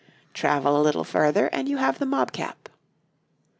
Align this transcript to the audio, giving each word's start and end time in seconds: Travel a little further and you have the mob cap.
Travel 0.33 0.81
a 0.81 0.81
little 0.81 1.03
further 1.03 1.45
and 1.53 1.69
you 1.69 1.77
have 1.77 1.99
the 1.99 2.07
mob 2.07 2.31
cap. 2.31 2.69